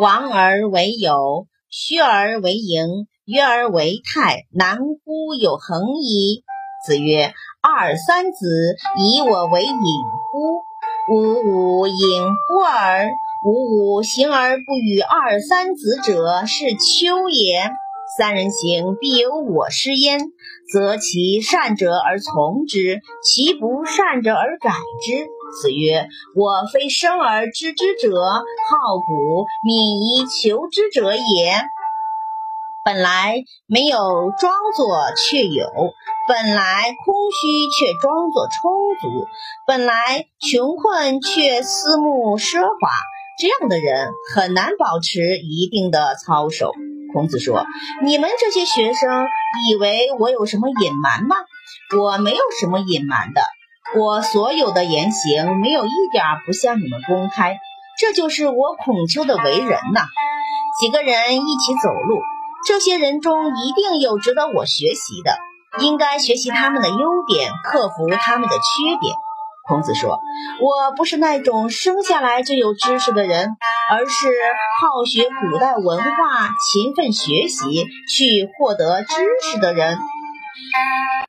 [0.00, 6.44] 王而为友，虚而为盈，约而为泰，难乎有恒矣。
[6.86, 10.62] 子曰：二三子，以我为隐乎？
[11.12, 13.08] 吾吾隐乎尔？
[13.44, 17.68] 吾吾行而不与二三子者，是丘也。
[18.16, 20.20] 三人行，必有我师焉，
[20.72, 24.70] 则其善者而从之，其不善者而改
[25.04, 25.26] 之。
[25.60, 31.62] 子曰：我非生而知之者，好古敏以求之者也。
[32.84, 33.98] 本来没有
[34.38, 35.66] 装作却有，
[36.26, 39.26] 本来空虚却装作充足，
[39.66, 42.88] 本来穷困却思慕奢华。
[43.38, 46.72] 这样的人很难保持一定的操守。
[47.12, 47.66] 孔子说
[48.04, 49.26] ：“你们这些学生
[49.68, 51.36] 以为我有什么隐瞒吗？
[51.96, 53.42] 我没有什么隐瞒的，
[53.96, 57.58] 我所有的言行没有一点不向你们公开。
[57.98, 60.02] 这就是我孔丘的为人呐。
[60.80, 62.20] 几个人一起走路。”
[62.66, 65.38] 这些人中一定有值得我学习的，
[65.80, 66.96] 应该学习他们的优
[67.28, 69.14] 点，克服他们的缺点。
[69.68, 70.18] 孔子说
[70.60, 73.56] ：“我不是那种生下来就有知识的人，
[73.90, 74.28] 而是
[74.80, 79.14] 好学古代文化、勤奋学习去获得知
[79.52, 79.96] 识的人。”